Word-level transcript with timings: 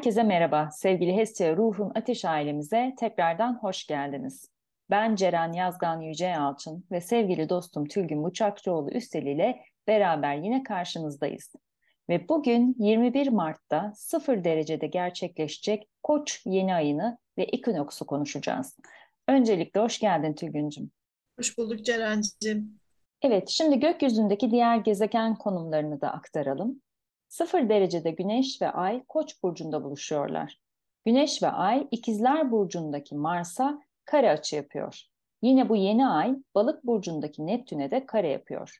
Herkese 0.00 0.22
merhaba. 0.22 0.70
Sevgili 0.72 1.16
Hestia 1.16 1.56
Ruhun 1.56 1.92
Ateş 1.94 2.24
ailemize 2.24 2.94
tekrardan 2.98 3.58
hoş 3.62 3.86
geldiniz. 3.86 4.50
Ben 4.90 5.14
Ceren 5.14 5.52
Yazgan 5.52 6.00
Yüce 6.00 6.26
Yalçın 6.26 6.84
ve 6.90 7.00
sevgili 7.00 7.48
dostum 7.48 7.84
Tülgün 7.84 8.24
Bıçakçıoğlu 8.24 8.90
Üstel 8.90 9.22
ile 9.22 9.62
beraber 9.86 10.36
yine 10.36 10.62
karşınızdayız. 10.62 11.52
Ve 12.08 12.28
bugün 12.28 12.76
21 12.78 13.28
Mart'ta 13.28 13.92
0 13.96 14.44
derecede 14.44 14.86
gerçekleşecek 14.86 15.88
Koç 16.02 16.42
yeni 16.44 16.74
ayını 16.74 17.18
ve 17.38 17.42
Ekinoks'u 17.42 18.06
konuşacağız. 18.06 18.76
Öncelikle 19.28 19.80
hoş 19.80 19.98
geldin 19.98 20.34
Tülgüncüm. 20.34 20.90
Hoş 21.38 21.58
bulduk 21.58 21.84
Ceren'cim. 21.84 22.80
Evet, 23.22 23.48
şimdi 23.48 23.80
gökyüzündeki 23.80 24.50
diğer 24.50 24.76
gezegen 24.76 25.34
konumlarını 25.34 26.00
da 26.00 26.12
aktaralım. 26.12 26.80
Sıfır 27.30 27.68
derecede 27.68 28.10
Güneş 28.10 28.62
ve 28.62 28.70
Ay 28.70 29.04
Koç 29.08 29.42
burcunda 29.42 29.84
buluşuyorlar. 29.84 30.60
Güneş 31.04 31.42
ve 31.42 31.48
Ay 31.48 31.88
İkizler 31.90 32.50
burcundaki 32.52 33.14
Mars'a 33.14 33.80
kare 34.04 34.30
açı 34.30 34.56
yapıyor. 34.56 35.02
Yine 35.42 35.68
bu 35.68 35.76
yeni 35.76 36.06
ay 36.06 36.36
Balık 36.54 36.86
burcundaki 36.86 37.46
Neptün'e 37.46 37.90
de 37.90 38.06
kare 38.06 38.28
yapıyor. 38.28 38.78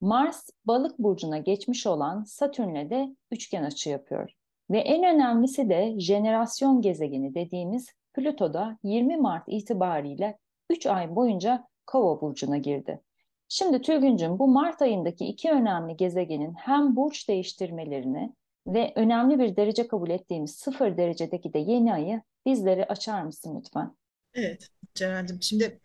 Mars 0.00 0.50
Balık 0.64 0.98
burcuna 0.98 1.38
geçmiş 1.38 1.86
olan 1.86 2.24
Satürn'le 2.24 2.90
de 2.90 3.16
üçgen 3.30 3.62
açı 3.62 3.90
yapıyor. 3.90 4.32
Ve 4.70 4.78
en 4.78 5.14
önemlisi 5.14 5.68
de 5.68 5.94
jenerasyon 5.98 6.80
gezegeni 6.82 7.34
dediğimiz 7.34 7.88
Plüto'da 8.14 8.78
20 8.82 9.16
Mart 9.16 9.44
itibariyle 9.46 10.38
3 10.70 10.86
ay 10.86 11.16
boyunca 11.16 11.66
Kova 11.86 12.20
burcuna 12.20 12.56
girdi. 12.56 13.00
Şimdi 13.48 13.82
Tülgüncüm 13.82 14.38
bu 14.38 14.48
Mart 14.48 14.82
ayındaki 14.82 15.26
iki 15.26 15.50
önemli 15.50 15.96
gezegenin 15.96 16.54
hem 16.54 16.96
burç 16.96 17.28
değiştirmelerini 17.28 18.32
ve 18.66 18.92
önemli 18.96 19.38
bir 19.38 19.56
derece 19.56 19.88
kabul 19.88 20.10
ettiğimiz 20.10 20.50
sıfır 20.50 20.96
derecedeki 20.96 21.52
de 21.52 21.58
yeni 21.58 21.94
ayı 21.94 22.22
bizlere 22.46 22.84
açar 22.84 23.22
mısın 23.22 23.56
lütfen? 23.60 23.96
Evet 24.34 24.68
Ceren'cim 24.94 25.42
şimdi 25.42 25.80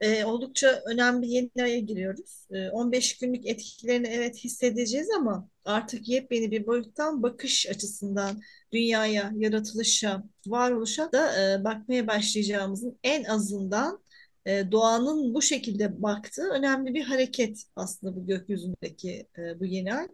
e, 0.00 0.24
oldukça 0.24 0.82
önemli 0.86 1.26
yeni 1.26 1.50
aya 1.62 1.78
giriyoruz. 1.78 2.46
E, 2.50 2.70
15 2.70 3.18
günlük 3.18 3.46
etkilerini 3.46 4.06
evet 4.06 4.36
hissedeceğiz 4.36 5.10
ama 5.10 5.48
artık 5.64 6.08
yepyeni 6.08 6.50
bir 6.50 6.66
boyuttan 6.66 7.22
bakış 7.22 7.66
açısından 7.68 8.40
dünyaya, 8.72 9.32
yaratılışa, 9.36 10.24
varoluşa 10.46 11.12
da 11.12 11.42
e, 11.42 11.64
bakmaya 11.64 12.06
başlayacağımızın 12.06 12.98
en 13.02 13.24
azından 13.24 14.03
e, 14.46 14.72
doğanın 14.72 15.34
bu 15.34 15.42
şekilde 15.42 16.02
baktığı 16.02 16.50
önemli 16.50 16.94
bir 16.94 17.04
hareket 17.04 17.64
aslında 17.76 18.16
bu 18.16 18.26
gökyüzündeki 18.26 19.28
e, 19.38 19.60
bu 19.60 19.64
yeni 19.66 19.94
ay. 19.94 20.08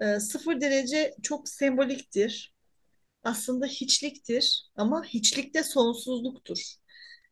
E, 0.00 0.20
sıfır 0.20 0.60
derece 0.60 1.14
çok 1.22 1.48
semboliktir. 1.48 2.54
Aslında 3.24 3.66
hiçliktir 3.66 4.70
ama 4.76 5.04
hiçlikte 5.04 5.62
sonsuzluktur. 5.64 6.74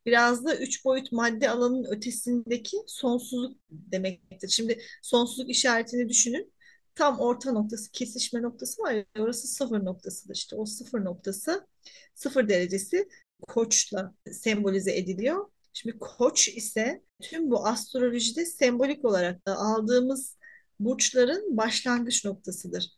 Biraz 0.07 0.45
da 0.45 0.57
üç 0.57 0.85
boyut 0.85 1.13
madde 1.13 1.51
alanının 1.51 1.85
ötesindeki 1.85 2.77
sonsuzluk 2.87 3.59
demektir. 3.71 4.49
Şimdi 4.49 4.83
sonsuzluk 5.03 5.51
işaretini 5.51 6.09
düşünün. 6.09 6.53
Tam 6.95 7.21
orta 7.21 7.53
noktası, 7.53 7.91
kesişme 7.93 8.43
noktası 8.43 8.83
var 8.83 8.93
ya, 8.93 9.05
orası 9.19 9.49
sıfır 9.49 9.85
noktasıdır. 9.85 10.35
İşte 10.35 10.57
o 10.57 10.67
sıfır 10.67 11.05
noktası, 11.05 11.67
sıfır 12.15 12.49
derecesi 12.49 13.09
koçla 13.49 14.15
sembolize 14.33 14.97
ediliyor. 14.97 15.51
Şimdi 15.81 15.99
koç 15.99 16.49
ise 16.49 17.03
tüm 17.23 17.51
bu 17.51 17.67
astrolojide 17.67 18.47
sembolik 18.47 19.05
olarak 19.05 19.47
da 19.47 19.57
aldığımız 19.57 20.37
burçların 20.81 21.57
başlangıç 21.57 22.25
noktasıdır. 22.25 22.91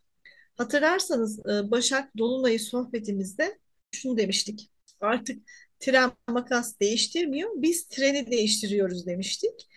Hatırlarsanız 0.57 1.39
e, 1.39 1.71
Başak 1.71 2.19
Dolunay'ı 2.19 2.61
sohbetimizde 2.61 3.59
şunu 3.93 4.19
demiştik. 4.19 4.71
Artık 5.01 5.43
tren 5.81 6.13
makas 6.29 6.81
değiştirmiyor. 6.81 7.51
Biz 7.57 7.89
treni 7.89 8.31
değiştiriyoruz 8.31 9.07
demiştik. 9.07 9.69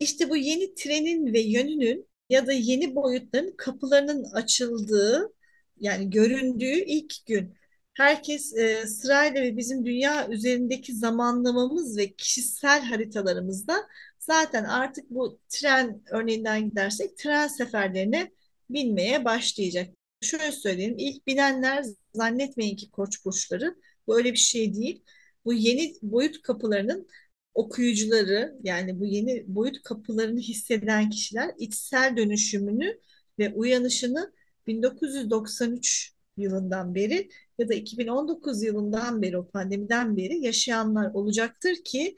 İşte 0.00 0.30
bu 0.30 0.36
yeni 0.36 0.74
trenin 0.74 1.32
ve 1.32 1.40
yönünün 1.40 2.08
ya 2.30 2.46
da 2.46 2.52
yeni 2.52 2.94
boyutların 2.94 3.54
kapılarının 3.56 4.24
açıldığı 4.24 5.32
yani 5.80 6.10
göründüğü 6.10 6.84
ilk 6.84 7.26
gün 7.26 7.54
herkes 7.94 8.56
e, 8.56 8.86
sırayla 8.86 9.42
ve 9.42 9.56
bizim 9.56 9.84
dünya 9.86 10.28
üzerindeki 10.28 10.94
zamanlamamız 10.94 11.96
ve 11.96 12.12
kişisel 12.12 12.82
haritalarımızda 12.82 13.88
zaten 14.18 14.64
artık 14.64 15.10
bu 15.10 15.40
tren 15.48 16.02
örneğinden 16.10 16.70
gidersek 16.70 17.16
tren 17.18 17.48
seferlerine 17.48 18.32
binmeye 18.70 19.24
başlayacak. 19.24 19.94
Şöyle 20.20 20.52
söyleyeyim 20.52 20.94
ilk 20.98 21.26
binenler 21.26 21.84
zannetmeyin 22.14 22.76
ki 22.76 22.90
koç 22.90 23.24
burçları 23.24 23.76
bu 24.06 24.16
öyle 24.18 24.32
bir 24.32 24.38
şey 24.38 24.74
değil. 24.74 25.02
Bu 25.44 25.52
yeni 25.52 25.94
boyut 26.02 26.42
kapılarının 26.42 27.08
okuyucuları 27.54 28.58
yani 28.62 29.00
bu 29.00 29.06
yeni 29.06 29.44
boyut 29.46 29.82
kapılarını 29.82 30.40
hisseden 30.40 31.10
kişiler 31.10 31.50
içsel 31.58 32.16
dönüşümünü 32.16 33.00
ve 33.38 33.52
uyanışını 33.54 34.32
1993 34.66 36.14
yılından 36.36 36.94
beri 36.94 37.30
ya 37.60 37.68
da 37.68 37.74
2019 37.74 38.62
yılından 38.62 39.22
beri 39.22 39.38
o 39.38 39.48
pandemiden 39.48 40.16
beri 40.16 40.44
yaşayanlar 40.44 41.10
olacaktır 41.14 41.74
ki 41.84 42.16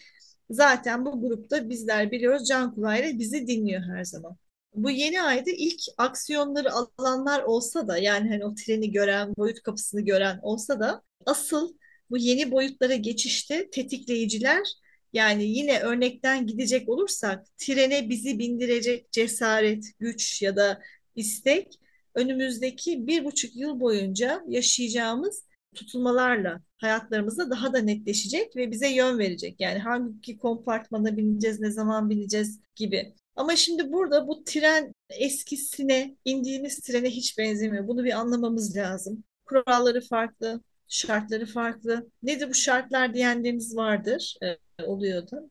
zaten 0.50 1.04
bu 1.06 1.20
grupta 1.20 1.70
bizler 1.70 2.10
biliyoruz 2.10 2.48
can 2.48 2.75
kulağıyla 2.75 3.19
bizi 3.19 3.47
dinliyor 3.47 3.82
her 3.82 4.04
zaman. 4.04 4.36
Bu 4.75 4.91
yeni 4.91 5.22
ayda 5.22 5.50
ilk 5.50 5.81
aksiyonları 5.98 6.69
alanlar 6.72 7.42
olsa 7.42 7.88
da 7.88 7.98
yani 7.98 8.28
hani 8.28 8.44
o 8.44 8.54
treni 8.54 8.92
gören, 8.92 9.34
boyut 9.36 9.62
kapısını 9.62 10.00
gören 10.00 10.38
olsa 10.42 10.81
da 10.81 11.02
asıl 11.26 11.75
bu 12.10 12.19
yeni 12.19 12.50
boyutlara 12.50 12.94
geçişte 12.94 13.70
tetikleyiciler 13.70 14.66
yani 15.12 15.44
yine 15.44 15.81
örnekten 15.81 16.47
gidecek 16.47 16.88
olursak 16.88 17.47
trene 17.56 18.08
bizi 18.08 18.38
bindirecek 18.38 19.12
cesaret, 19.12 19.84
güç 19.98 20.42
ya 20.42 20.56
da 20.56 20.81
istek 21.16 21.78
önümüzdeki 22.15 23.06
bir 23.06 23.25
buçuk 23.25 23.56
yıl 23.56 23.81
boyunca 23.81 24.43
yaşayacağımız 24.49 25.45
tutulmalarla 25.75 26.61
hayatlarımızda 26.78 27.50
daha 27.50 27.73
da 27.73 27.78
netleşecek 27.78 28.56
ve 28.56 28.71
bize 28.71 28.89
yön 28.89 29.19
verecek. 29.19 29.61
Yani 29.61 29.78
hangi 29.78 30.39
kompartmana 30.39 31.17
bineceğiz, 31.17 31.61
ne 31.61 31.71
zaman 31.71 32.11
bineceğiz 32.11 32.61
gibi. 32.77 33.15
Ama 33.37 33.56
şimdi 33.56 33.93
burada 33.93 34.28
bu 34.28 34.45
tren 34.45 34.95
eskisine, 35.11 36.17
indiğimiz 36.25 36.81
trene 36.81 37.11
hiç 37.11 37.39
benzemiyor. 37.39 37.89
Bunu 37.89 38.05
bir 38.05 38.12
anlamamız 38.12 38.77
lazım. 38.77 39.25
Kuralları 39.44 40.00
farklı, 40.00 40.61
şartları 40.89 41.47
farklı. 41.47 42.11
Nedir 42.23 42.49
bu 42.49 42.55
şartlar 42.55 43.15
diyenlerimiz 43.15 43.77
vardır, 43.77 44.37
e, 44.43 44.84
oluyordu. 44.84 45.50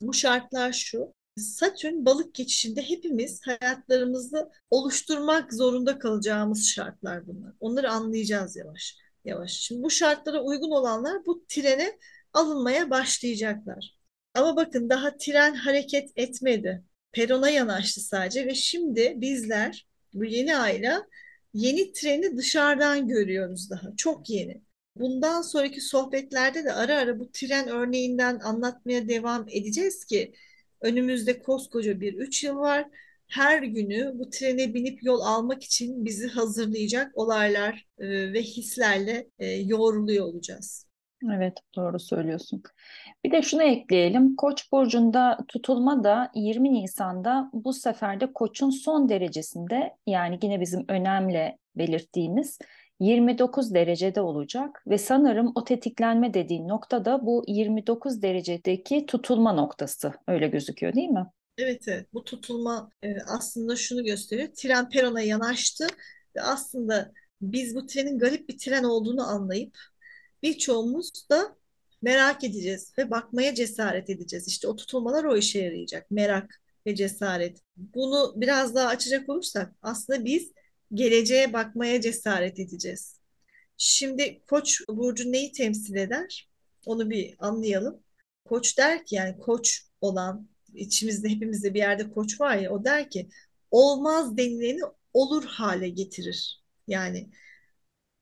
Bu 0.00 0.14
şartlar 0.14 0.72
şu. 0.72 1.14
Satürn 1.38 2.04
balık 2.04 2.34
geçişinde 2.34 2.82
hepimiz 2.82 3.40
hayatlarımızda 3.42 4.50
oluşturmak 4.70 5.54
zorunda 5.54 5.98
kalacağımız 5.98 6.66
şartlar 6.66 7.26
bunlar. 7.26 7.52
Onları 7.60 7.90
anlayacağız 7.90 8.56
yavaş 8.56 8.96
yavaş. 9.24 9.52
Şimdi 9.52 9.82
bu 9.82 9.90
şartlara 9.90 10.42
uygun 10.42 10.70
olanlar 10.70 11.26
bu 11.26 11.44
trene 11.48 11.98
alınmaya 12.32 12.90
başlayacaklar. 12.90 13.98
Ama 14.34 14.56
bakın 14.56 14.90
daha 14.90 15.16
tren 15.16 15.54
hareket 15.54 16.10
etmedi. 16.16 16.84
Perona 17.12 17.50
yanaştı 17.50 18.00
sadece 18.00 18.46
ve 18.46 18.54
şimdi 18.54 19.14
bizler 19.16 19.86
bu 20.14 20.24
yeni 20.24 20.56
ayla 20.56 21.06
yeni 21.54 21.92
treni 21.92 22.36
dışarıdan 22.36 23.08
görüyoruz 23.08 23.70
daha. 23.70 23.96
Çok 23.96 24.30
yeni. 24.30 24.62
Bundan 24.96 25.42
sonraki 25.42 25.80
sohbetlerde 25.80 26.64
de 26.64 26.72
ara 26.72 26.96
ara 26.96 27.18
bu 27.20 27.32
tren 27.32 27.68
örneğinden 27.68 28.40
anlatmaya 28.40 29.08
devam 29.08 29.48
edeceğiz 29.48 30.04
ki 30.04 30.32
Önümüzde 30.80 31.38
koskoca 31.38 32.00
bir 32.00 32.14
üç 32.14 32.44
yıl 32.44 32.56
var. 32.56 32.86
Her 33.28 33.62
günü 33.62 34.12
bu 34.14 34.30
trene 34.30 34.74
binip 34.74 35.02
yol 35.02 35.20
almak 35.20 35.62
için 35.62 36.04
bizi 36.04 36.28
hazırlayacak 36.28 37.18
olaylar 37.18 37.86
e, 37.98 38.32
ve 38.32 38.42
hislerle 38.42 39.28
e, 39.38 39.46
yoğruluyor 39.46 40.26
olacağız. 40.26 40.88
Evet 41.34 41.58
doğru 41.76 41.98
söylüyorsun. 41.98 42.62
Bir 43.24 43.32
de 43.32 43.42
şunu 43.42 43.62
ekleyelim. 43.62 44.36
Koç 44.36 44.72
burcunda 44.72 45.38
tutulma 45.48 46.04
da 46.04 46.30
20 46.34 46.72
Nisan'da 46.72 47.50
bu 47.52 47.72
sefer 47.72 48.20
de 48.20 48.32
Koç'un 48.32 48.70
son 48.70 49.08
derecesinde 49.08 49.96
yani 50.06 50.38
yine 50.42 50.60
bizim 50.60 50.84
önemli 50.88 51.56
belirttiğimiz 51.76 52.58
29 53.00 53.74
derecede 53.74 54.20
olacak 54.20 54.82
ve 54.86 54.98
sanırım 54.98 55.52
o 55.54 55.64
tetiklenme 55.64 56.34
dediğin 56.34 56.68
nokta 56.68 57.04
da 57.04 57.26
bu 57.26 57.44
29 57.46 58.22
derecedeki 58.22 59.06
tutulma 59.06 59.52
noktası 59.52 60.12
öyle 60.28 60.48
gözüküyor 60.48 60.94
değil 60.94 61.08
mi? 61.08 61.26
Evet 61.58 61.88
evet 61.88 62.06
bu 62.12 62.24
tutulma 62.24 62.90
e, 63.02 63.16
aslında 63.20 63.76
şunu 63.76 64.04
gösteriyor. 64.04 64.48
Tren 64.54 64.88
perona 64.88 65.20
yanaştı 65.20 65.86
ve 66.36 66.42
aslında 66.42 67.12
biz 67.40 67.74
bu 67.74 67.86
trenin 67.86 68.18
garip 68.18 68.48
bir 68.48 68.58
tren 68.58 68.84
olduğunu 68.84 69.28
anlayıp 69.28 69.78
birçoğumuz 70.42 71.12
da 71.30 71.56
merak 72.02 72.44
edeceğiz 72.44 72.92
ve 72.98 73.10
bakmaya 73.10 73.54
cesaret 73.54 74.10
edeceğiz. 74.10 74.48
İşte 74.48 74.68
o 74.68 74.76
tutulmalar 74.76 75.24
o 75.24 75.36
işe 75.36 75.58
yarayacak. 75.58 76.10
Merak 76.10 76.60
ve 76.86 76.94
cesaret. 76.94 77.58
Bunu 77.76 78.32
biraz 78.36 78.74
daha 78.74 78.88
açacak 78.88 79.28
olursak 79.28 79.72
aslında 79.82 80.24
biz 80.24 80.52
geleceğe 80.94 81.52
bakmaya 81.52 82.00
cesaret 82.00 82.58
edeceğiz. 82.58 83.20
Şimdi 83.76 84.42
Koç 84.46 84.80
burcu 84.88 85.32
neyi 85.32 85.52
temsil 85.52 85.96
eder? 85.96 86.48
Onu 86.86 87.10
bir 87.10 87.36
anlayalım. 87.38 88.02
Koç 88.44 88.78
der 88.78 89.04
ki 89.04 89.14
yani 89.14 89.38
koç 89.38 89.82
olan 90.00 90.48
içimizde 90.74 91.28
hepimizde 91.28 91.74
bir 91.74 91.78
yerde 91.78 92.10
koç 92.10 92.40
var 92.40 92.56
ya 92.56 92.70
o 92.70 92.84
der 92.84 93.10
ki 93.10 93.28
olmaz 93.70 94.36
denileni 94.36 94.80
olur 95.14 95.44
hale 95.44 95.88
getirir. 95.88 96.62
Yani 96.86 97.30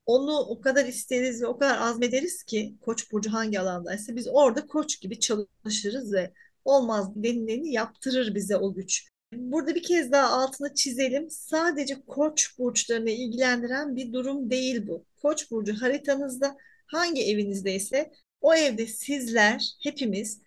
onu 0.07 0.39
o 0.39 0.61
kadar 0.61 0.85
isteriz 0.87 1.43
ve 1.43 1.47
o 1.47 1.59
kadar 1.59 1.79
azmederiz 1.79 2.43
ki 2.45 2.77
Koç 2.81 3.13
burcu 3.13 3.33
hangi 3.33 3.61
alandaysa 3.61 4.17
biz 4.17 4.29
orada 4.29 4.67
koç 4.67 5.01
gibi 5.01 5.21
çalışırız 5.21 6.13
ve 6.13 6.33
olmaz 6.65 7.15
denileni 7.15 7.73
yaptırır 7.73 8.35
bize 8.35 8.57
o 8.57 8.75
güç. 8.75 9.09
Burada 9.33 9.75
bir 9.75 9.83
kez 9.83 10.13
daha 10.13 10.29
altını 10.43 10.75
çizelim. 10.75 11.31
Sadece 11.31 12.03
Koç 12.07 12.59
burçlarını 12.59 13.11
ilgilendiren 13.11 13.97
bir 13.97 14.13
durum 14.13 14.51
değil 14.51 14.89
bu. 14.89 15.05
Koç 15.23 15.51
burcu 15.51 15.83
haritanızda 15.83 16.57
hangi 16.87 17.23
evinizdeyse 17.23 18.13
o 18.41 18.55
evde 18.55 18.87
sizler 18.87 19.77
hepimiz 19.83 20.41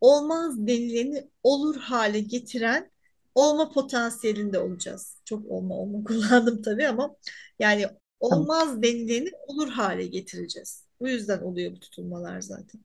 olmaz 0.00 0.66
denileni 0.66 1.28
olur 1.42 1.76
hale 1.76 2.20
getiren 2.20 2.90
olma 3.34 3.70
potansiyelinde 3.70 4.58
olacağız. 4.58 5.20
Çok 5.24 5.50
olma 5.50 5.74
olma 5.74 6.04
kullandım 6.04 6.62
tabii 6.62 6.88
ama 6.88 7.16
yani 7.58 7.86
olmaz 8.20 8.82
denileni 8.82 9.30
olur 9.46 9.68
hale 9.68 10.06
getireceğiz. 10.06 10.86
Bu 11.00 11.08
yüzden 11.08 11.38
oluyor 11.38 11.72
bu 11.72 11.80
tutulmalar 11.80 12.40
zaten. 12.40 12.80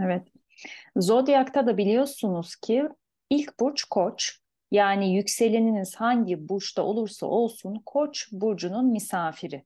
Evet. 0.00 0.22
Zodyakta 0.96 1.66
da 1.66 1.76
biliyorsunuz 1.76 2.56
ki 2.56 2.82
ilk 3.30 3.60
burç 3.60 3.84
Koç. 3.84 4.39
Yani 4.70 5.14
yükseleniniz 5.14 5.96
hangi 5.96 6.48
burçta 6.48 6.82
olursa 6.82 7.26
olsun 7.26 7.82
Koç 7.86 8.28
burcunun 8.32 8.86
misafiri. 8.86 9.64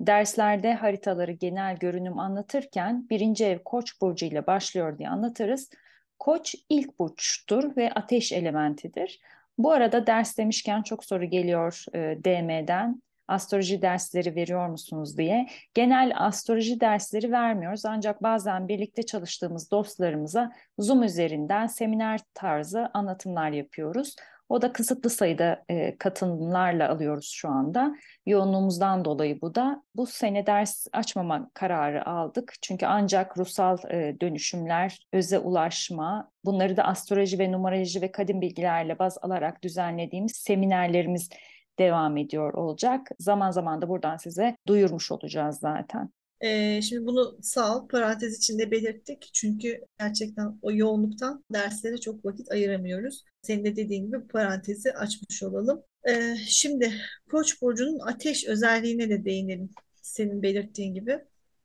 Derslerde 0.00 0.74
haritaları 0.74 1.32
genel 1.32 1.76
görünüm 1.76 2.18
anlatırken 2.18 3.06
birinci 3.10 3.44
ev 3.44 3.58
Koç 3.58 4.00
burcu 4.00 4.26
ile 4.26 4.46
başlıyor 4.46 4.98
diye 4.98 5.08
anlatırız. 5.08 5.70
Koç 6.18 6.54
ilk 6.68 6.98
burçtur 6.98 7.76
ve 7.76 7.92
ateş 7.92 8.32
elementidir. 8.32 9.20
Bu 9.58 9.72
arada 9.72 10.06
ders 10.06 10.38
demişken 10.38 10.82
çok 10.82 11.04
soru 11.04 11.24
geliyor 11.24 11.84
e, 11.94 11.98
DM'den 12.24 13.02
astroloji 13.28 13.82
dersleri 13.82 14.34
veriyor 14.34 14.68
musunuz 14.68 15.18
diye. 15.18 15.46
Genel 15.74 16.12
astroloji 16.16 16.80
dersleri 16.80 17.32
vermiyoruz 17.32 17.84
ancak 17.84 18.22
bazen 18.22 18.68
birlikte 18.68 19.02
çalıştığımız 19.02 19.70
dostlarımıza 19.70 20.52
Zoom 20.78 21.02
üzerinden 21.02 21.66
seminer 21.66 22.20
tarzı 22.34 22.90
anlatımlar 22.94 23.50
yapıyoruz. 23.50 24.16
O 24.48 24.62
da 24.62 24.72
kısıtlı 24.72 25.10
sayıda 25.10 25.64
e, 25.68 25.98
katılımlarla 25.98 26.90
alıyoruz 26.90 27.30
şu 27.34 27.48
anda. 27.48 27.96
Yoğunluğumuzdan 28.26 29.04
dolayı 29.04 29.40
bu 29.40 29.54
da. 29.54 29.82
Bu 29.94 30.06
sene 30.06 30.46
ders 30.46 30.86
açmama 30.92 31.50
kararı 31.54 32.06
aldık. 32.08 32.54
Çünkü 32.62 32.86
ancak 32.86 33.38
ruhsal 33.38 33.78
e, 33.90 34.16
dönüşümler, 34.20 35.06
öze 35.12 35.38
ulaşma, 35.38 36.30
bunları 36.44 36.76
da 36.76 36.84
astroloji 36.84 37.38
ve 37.38 37.52
numaroloji 37.52 38.02
ve 38.02 38.12
kadim 38.12 38.40
bilgilerle 38.40 38.98
baz 38.98 39.18
alarak 39.22 39.62
düzenlediğimiz 39.62 40.32
seminerlerimiz 40.32 41.30
devam 41.78 42.16
ediyor 42.16 42.54
olacak. 42.54 43.08
Zaman 43.18 43.50
zaman 43.50 43.82
da 43.82 43.88
buradan 43.88 44.16
size 44.16 44.56
duyurmuş 44.66 45.12
olacağız 45.12 45.58
zaten. 45.58 46.10
Ee, 46.42 46.82
şimdi 46.82 47.06
bunu 47.06 47.38
sağ 47.42 47.86
parantez 47.86 48.38
içinde 48.38 48.70
belirttik. 48.70 49.30
Çünkü 49.32 49.80
gerçekten 49.98 50.58
o 50.62 50.72
yoğunluktan 50.72 51.44
derslere 51.52 51.96
çok 52.00 52.24
vakit 52.24 52.50
ayıramıyoruz. 52.50 53.24
Senin 53.42 53.64
de 53.64 53.76
dediğin 53.76 54.06
gibi 54.06 54.26
parantezi 54.28 54.92
açmış 54.92 55.42
olalım. 55.42 55.82
Ee, 56.08 56.36
şimdi 56.46 56.92
Koç 57.30 57.62
burcunun 57.62 57.98
ateş 57.98 58.46
özelliğine 58.46 59.10
de 59.10 59.24
değinelim. 59.24 59.70
Senin 60.02 60.42
belirttiğin 60.42 60.94
gibi. 60.94 61.18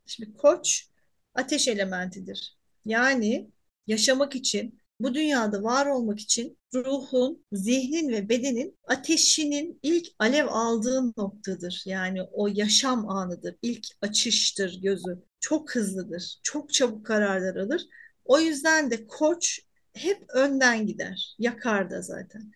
Şimdi 0.06 0.34
Koç 0.34 0.88
ateş 1.36 1.68
elementidir. 1.68 2.58
Yani 2.86 3.52
yaşamak 3.88 4.36
için 4.36 4.80
bu 5.00 5.14
dünyada 5.14 5.64
var 5.64 5.86
olmak 5.86 6.20
için 6.20 6.58
ruhun, 6.74 7.46
zihnin 7.52 8.10
ve 8.10 8.30
bedenin 8.30 8.78
ateşinin 8.88 9.80
ilk 9.84 10.08
alev 10.20 10.48
aldığı 10.50 11.08
noktadır. 11.18 11.84
Yani 11.86 12.24
o 12.24 12.48
yaşam 12.48 13.10
anıdır, 13.10 13.56
ilk 13.62 13.88
açıştır 14.02 14.82
gözü. 14.82 15.24
Çok 15.40 15.76
hızlıdır, 15.76 16.40
çok 16.44 16.74
çabuk 16.74 17.06
kararlar 17.06 17.56
alır. 17.56 17.82
O 18.26 18.40
yüzden 18.40 18.92
de 18.92 19.08
koç 19.08 19.60
hep 19.94 20.26
önden 20.30 20.88
gider, 20.88 21.36
yakar 21.40 21.90
da 21.90 22.02
zaten. 22.02 22.52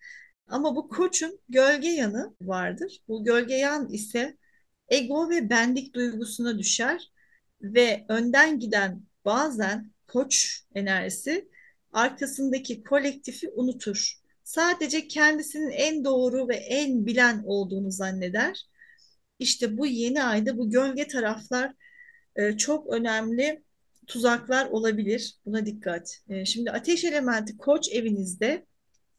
Ama 0.48 0.76
bu 0.76 0.88
koçun 0.88 1.40
gölge 1.48 1.88
yanı 1.88 2.34
vardır. 2.40 3.02
Bu 3.08 3.24
gölge 3.24 3.54
yan 3.54 3.88
ise 3.88 4.36
ego 4.88 5.30
ve 5.30 5.50
benlik 5.50 5.94
duygusuna 5.94 6.58
düşer 6.58 7.12
ve 7.62 8.04
önden 8.08 8.58
giden 8.58 9.02
bazen 9.24 9.92
koç 10.08 10.64
enerjisi 10.74 11.48
arkasındaki 11.92 12.82
kolektifi 12.82 13.50
unutur. 13.54 14.14
Sadece 14.44 15.08
kendisinin 15.08 15.70
en 15.70 16.04
doğru 16.04 16.48
ve 16.48 16.56
en 16.56 17.06
bilen 17.06 17.42
olduğunu 17.46 17.90
zanneder. 17.90 18.66
İşte 19.38 19.78
bu 19.78 19.86
yeni 19.86 20.22
ayda 20.22 20.58
bu 20.58 20.70
gölge 20.70 21.06
taraflar 21.06 21.72
e, 22.36 22.56
çok 22.56 22.86
önemli 22.94 23.62
tuzaklar 24.06 24.66
olabilir. 24.66 25.36
Buna 25.46 25.66
dikkat. 25.66 26.20
E, 26.28 26.44
şimdi 26.44 26.70
ateş 26.70 27.04
elementi 27.04 27.56
koç 27.56 27.88
evinizde 27.92 28.66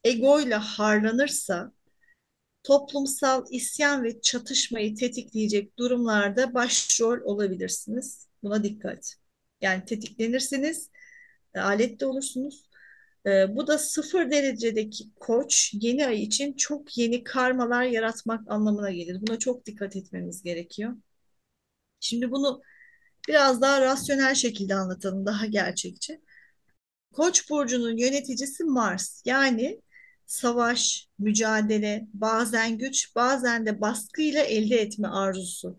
egoyla 0.04 0.60
harlanırsa 0.60 1.72
toplumsal 2.62 3.46
isyan 3.50 4.04
ve 4.04 4.20
çatışmayı 4.20 4.94
tetikleyecek 4.94 5.78
durumlarda 5.78 6.54
başrol 6.54 7.20
olabilirsiniz. 7.24 8.28
Buna 8.42 8.64
dikkat. 8.64 9.14
Yani 9.60 9.84
tetiklenirsiniz 9.84 10.90
e, 11.54 11.60
alette 11.60 12.06
olursunuz. 12.06 12.63
E, 13.26 13.56
bu 13.56 13.66
da 13.66 13.78
sıfır 13.78 14.30
derecedeki 14.30 15.04
koç 15.16 15.70
yeni 15.74 16.06
ay 16.06 16.22
için 16.22 16.52
çok 16.52 16.98
yeni 16.98 17.24
karmalar 17.24 17.82
yaratmak 17.84 18.50
anlamına 18.50 18.90
gelir. 18.90 19.18
Buna 19.28 19.38
çok 19.38 19.66
dikkat 19.66 19.96
etmemiz 19.96 20.42
gerekiyor. 20.42 20.96
Şimdi 22.00 22.30
bunu 22.30 22.62
biraz 23.28 23.60
daha 23.60 23.80
rasyonel 23.80 24.34
şekilde 24.34 24.74
anlatalım, 24.74 25.26
daha 25.26 25.46
gerçekçi. 25.46 26.20
Koç 27.12 27.50
burcunun 27.50 27.96
yöneticisi 27.96 28.64
Mars. 28.64 29.22
Yani 29.24 29.82
savaş, 30.26 31.08
mücadele, 31.18 32.06
bazen 32.14 32.78
güç, 32.78 33.16
bazen 33.16 33.66
de 33.66 33.80
baskıyla 33.80 34.42
elde 34.42 34.76
etme 34.76 35.08
arzusu. 35.08 35.78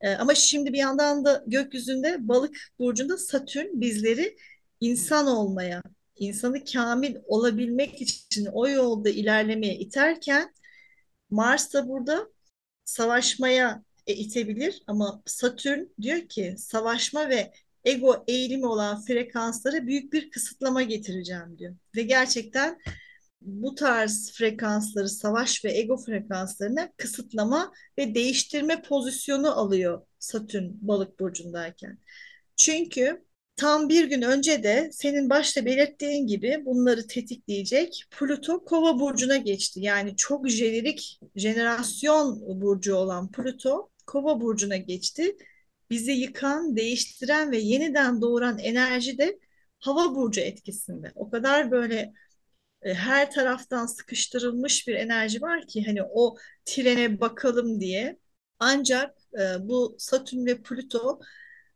Ee, 0.00 0.10
ama 0.10 0.34
şimdi 0.34 0.72
bir 0.72 0.78
yandan 0.78 1.24
da 1.24 1.44
gökyüzünde 1.46 2.28
balık 2.28 2.56
burcunda 2.78 3.18
Satürn 3.18 3.80
bizleri 3.80 4.36
insan 4.80 5.26
olmaya, 5.26 5.82
insanı 6.16 6.64
kamil 6.64 7.16
olabilmek 7.26 8.02
için 8.02 8.46
o 8.52 8.68
yolda 8.68 9.10
ilerlemeye 9.10 9.78
iterken 9.78 10.54
Mars 11.30 11.74
da 11.74 11.88
burada 11.88 12.28
savaşmaya 12.84 13.84
e, 14.06 14.14
itebilir 14.14 14.82
ama 14.86 15.22
Satürn 15.26 15.84
diyor 16.00 16.28
ki 16.28 16.54
savaşma 16.58 17.28
ve 17.28 17.52
ego 17.84 18.24
eğilimi 18.28 18.66
olan 18.66 19.04
frekanslara 19.04 19.86
büyük 19.86 20.12
bir 20.12 20.30
kısıtlama 20.30 20.82
getireceğim 20.82 21.58
diyor. 21.58 21.76
Ve 21.96 22.02
gerçekten 22.02 22.78
bu 23.40 23.74
tarz 23.74 24.32
frekansları 24.32 25.08
savaş 25.08 25.64
ve 25.64 25.78
ego 25.78 25.96
frekanslarına 25.96 26.92
kısıtlama 26.96 27.72
ve 27.98 28.14
değiştirme 28.14 28.82
pozisyonu 28.82 29.58
alıyor 29.58 30.06
Satürn 30.18 30.70
balık 30.80 31.20
burcundayken. 31.20 31.98
Çünkü 32.56 33.24
Tam 33.56 33.88
bir 33.88 34.04
gün 34.04 34.22
önce 34.22 34.62
de 34.62 34.90
senin 34.92 35.30
başta 35.30 35.64
belirttiğin 35.64 36.26
gibi 36.26 36.62
bunları 36.64 37.06
tetikleyecek 37.06 38.04
Plüto 38.10 38.64
Kova 38.64 39.00
burcuna 39.00 39.36
geçti. 39.36 39.80
Yani 39.80 40.16
çok 40.16 40.48
jenerik 40.48 41.20
jenerasyon 41.36 42.40
burcu 42.60 42.94
olan 42.96 43.30
Plüto 43.30 43.90
Kova 44.06 44.40
burcuna 44.40 44.76
geçti. 44.76 45.36
Bizi 45.90 46.12
yıkan, 46.12 46.76
değiştiren 46.76 47.52
ve 47.52 47.58
yeniden 47.58 48.20
doğuran 48.22 48.58
enerji 48.58 49.18
de 49.18 49.38
Hava 49.78 50.14
burcu 50.14 50.40
etkisinde. 50.40 51.12
O 51.14 51.30
kadar 51.30 51.70
böyle 51.70 52.12
e, 52.82 52.94
her 52.94 53.30
taraftan 53.30 53.86
sıkıştırılmış 53.86 54.88
bir 54.88 54.94
enerji 54.94 55.42
var 55.42 55.66
ki 55.66 55.84
hani 55.86 56.02
o 56.02 56.36
trene 56.64 57.20
bakalım 57.20 57.80
diye. 57.80 58.18
Ancak 58.58 59.16
e, 59.40 59.68
bu 59.68 59.96
Satürn 59.98 60.46
ve 60.46 60.62
Plüto 60.62 61.20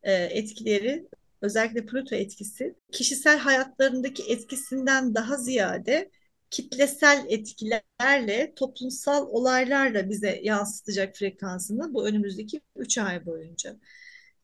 e, 0.03 0.13
etkileri 0.15 1.09
özellikle 1.43 1.87
Plüto 1.87 2.15
etkisi 2.17 2.75
kişisel 2.93 3.39
hayatlarındaki 3.39 4.23
etkisinden 4.33 5.15
daha 5.15 5.37
ziyade 5.37 6.11
kitlesel 6.51 7.27
etkilerle, 7.29 8.53
toplumsal 8.57 9.27
olaylarla 9.27 10.11
bize 10.11 10.41
yansıtacak 10.43 11.17
frekansını 11.17 11.95
bu 11.95 12.09
önümüzdeki 12.09 12.61
3 12.77 12.99
ay 12.99 13.27
boyunca. 13.27 13.77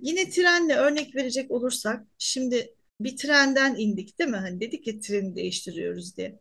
Yine 0.01 0.31
trenle 0.31 0.75
örnek 0.77 1.15
verecek 1.17 1.51
olursak, 1.51 2.07
şimdi 2.19 2.75
bir 3.01 3.17
trenden 3.17 3.75
indik 3.79 4.19
değil 4.19 4.31
mi? 4.31 4.37
Hani 4.37 4.61
dedik 4.61 4.87
ya 4.87 5.01
treni 5.01 5.37
değiştiriyoruz 5.37 6.17
diye. 6.17 6.39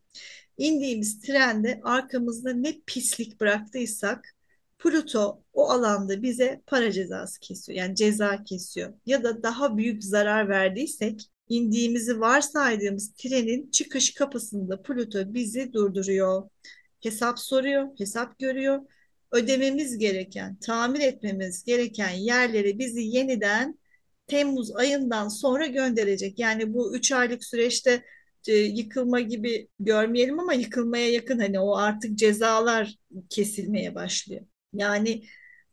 İndiğimiz 0.58 1.22
trende 1.22 1.82
arkamızda 1.84 2.54
ne 2.54 2.76
pislik 2.88 3.40
bıraktıysak 3.40 4.36
Plüto 4.84 5.44
o 5.54 5.70
alanda 5.70 6.22
bize 6.22 6.62
para 6.68 6.92
cezası 6.92 7.40
kesiyor. 7.40 7.78
Yani 7.78 7.96
ceza 7.96 8.44
kesiyor. 8.44 8.94
Ya 9.06 9.24
da 9.24 9.44
daha 9.44 9.78
büyük 9.78 10.04
zarar 10.04 10.50
verdiysek 10.50 11.22
indiğimizi 11.50 12.20
varsaydığımız 12.20 13.14
trenin 13.14 13.72
çıkış 13.72 14.14
kapısında 14.14 14.82
Plüto 14.82 15.34
bizi 15.34 15.74
durduruyor. 15.74 16.50
Hesap 17.04 17.40
soruyor, 17.40 17.88
hesap 17.98 18.40
görüyor. 18.40 18.80
Ödememiz 19.32 19.98
gereken, 19.98 20.56
tamir 20.56 21.00
etmemiz 21.00 21.64
gereken 21.64 22.10
yerlere 22.10 22.80
bizi 22.80 23.02
yeniden 23.02 23.80
Temmuz 24.28 24.76
ayından 24.76 25.28
sonra 25.28 25.66
gönderecek. 25.66 26.40
Yani 26.40 26.74
bu 26.74 26.96
üç 26.96 27.12
aylık 27.12 27.44
süreçte 27.44 28.04
e, 28.48 28.54
yıkılma 28.54 29.20
gibi 29.20 29.68
görmeyelim 29.80 30.40
ama 30.40 30.54
yıkılmaya 30.54 31.10
yakın 31.10 31.40
hani 31.40 31.60
o 31.60 31.76
artık 31.76 32.18
cezalar 32.18 32.96
kesilmeye 33.30 33.96
başlıyor. 33.96 34.46
Yani 34.74 35.24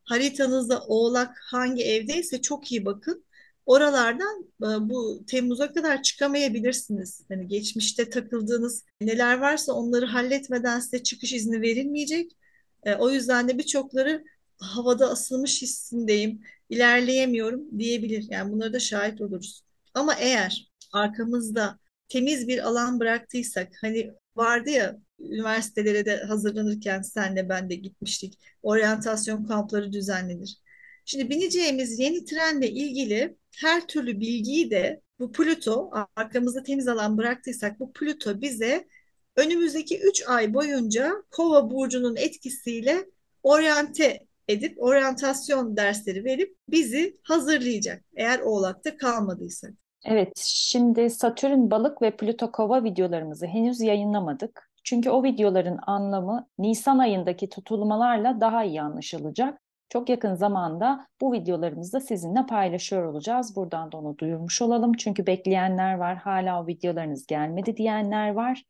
haritanızda 0.05 0.85
oğlak 0.87 1.39
hangi 1.43 1.85
evdeyse 1.85 2.43
çok 2.43 2.73
iyi 2.73 2.85
bakın. 2.85 3.25
Oralardan 3.67 4.47
e, 4.63 4.67
bu 4.91 5.25
Temmuz'a 5.27 5.73
kadar 5.73 6.03
çıkamayabilirsiniz. 6.03 7.23
Hani 7.29 7.49
geçmişte 7.49 8.11
takıldığınız 8.11 8.85
neler 9.01 9.39
varsa 9.39 9.73
onları 9.73 10.07
halletmeden 10.07 10.81
size 10.81 11.03
çıkış 11.03 11.33
izni 11.33 11.61
verilmeyecek. 11.61 12.37
E, 12.83 12.95
o 12.95 13.11
yüzden 13.11 13.49
de 13.49 13.59
birçokları 13.59 14.25
havada 14.59 15.11
asılmış 15.11 15.63
hissindeyim, 15.63 16.41
ilerleyemiyorum 16.69 17.79
diyebilir. 17.79 18.27
Yani 18.31 18.53
bunları 18.53 18.73
da 18.73 18.81
şahit 18.81 19.21
oluruz. 19.21 19.63
Ama 19.95 20.15
eğer 20.15 20.71
arkamızda 20.93 21.79
temiz 22.09 22.49
bir 22.49 22.59
alan 22.69 23.01
bıraktıysak, 23.01 23.73
hani 23.81 24.13
vardı 24.37 24.71
ya 24.71 24.97
üniversitelere 25.21 26.07
de 26.07 26.17
hazırlanırken 26.17 27.03
senle 27.03 27.49
ben 27.49 27.71
de 27.71 27.75
gitmiştik. 27.75 28.39
Oryantasyon 28.63 29.45
kampları 29.45 29.93
düzenlenir. 29.93 30.59
Şimdi 31.05 31.31
bineceğimiz 31.31 31.99
yeni 31.99 32.25
trenle 32.25 32.71
ilgili 32.71 33.37
her 33.57 33.87
türlü 33.87 34.21
bilgiyi 34.21 34.71
de 34.71 35.01
bu 35.19 35.33
Plüto 35.33 35.91
arkamızda 36.17 36.63
temiz 36.63 36.89
alan 36.89 37.19
bıraktıysak 37.19 37.81
bu 37.81 37.93
Plüto 37.93 38.41
bize 38.41 38.89
önümüzdeki 39.37 40.01
3 40.01 40.29
ay 40.29 40.55
boyunca 40.55 41.13
Kova 41.31 41.71
burcunun 41.71 42.17
etkisiyle 42.17 43.07
oryante 43.43 44.27
edip 44.49 44.83
oryantasyon 44.83 45.77
dersleri 45.77 46.25
verip 46.25 46.57
bizi 46.69 47.17
hazırlayacak 47.23 48.05
eğer 48.17 48.39
Oğlak'ta 48.39 48.97
kalmadıysak. 48.97 49.71
Evet, 50.05 50.33
şimdi 50.37 51.11
Satürn 51.11 51.71
balık 51.71 52.03
ve 52.03 52.17
Plüto 52.17 52.53
kova 52.53 52.85
videolarımızı 52.85 53.47
henüz 53.47 53.81
yayınlamadık. 53.81 54.70
Çünkü 54.85 55.11
o 55.11 55.25
videoların 55.25 55.79
anlamı 55.87 56.49
Nisan 56.59 56.99
ayındaki 56.99 57.49
tutulmalarla 57.49 58.41
daha 58.41 58.65
iyi 58.65 58.83
anlaşılacak. 58.83 59.61
Çok 59.89 60.09
yakın 60.09 60.35
zamanda 60.35 61.07
bu 61.21 61.33
videolarımızı 61.33 61.93
da 61.93 62.01
sizinle 62.01 62.47
paylaşıyor 62.47 63.05
olacağız. 63.05 63.57
Buradan 63.57 63.93
da 63.93 63.97
onu 63.97 64.19
duyurmuş 64.19 64.63
olalım. 64.63 64.93
Çünkü 64.93 65.27
bekleyenler 65.27 65.95
var, 65.95 66.17
hala 66.17 66.63
o 66.63 66.67
videolarınız 66.67 67.27
gelmedi 67.27 67.77
diyenler 67.77 68.31
var. 68.31 68.65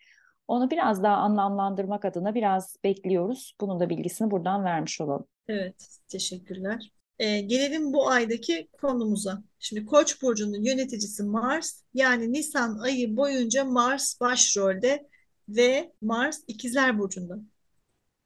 Onu 0.49 0.71
biraz 0.71 1.03
daha 1.03 1.17
anlamlandırmak 1.17 2.05
adına 2.05 2.35
biraz 2.35 2.77
bekliyoruz. 2.85 3.57
Bunun 3.61 3.81
da 3.81 3.91
bilgisini 3.91 4.31
buradan 4.31 4.65
vermiş 4.65 5.01
olalım. 5.01 5.27
Evet, 5.49 5.89
teşekkürler. 6.09 6.93
Ee, 7.19 7.41
gelelim 7.41 7.93
bu 7.93 8.09
aydaki 8.09 8.69
konumuza. 8.81 9.43
Şimdi 9.59 9.87
Koç 9.87 10.23
burcunun 10.23 10.63
yöneticisi 10.63 11.23
Mars. 11.23 11.83
Yani 11.95 12.33
Nisan 12.33 12.79
ayı 12.79 13.17
boyunca 13.17 13.65
Mars 13.65 14.21
başrolde 14.21 15.10
ve 15.57 15.93
Mars 16.01 16.41
İkizler 16.47 16.99
burcunda. 16.99 17.39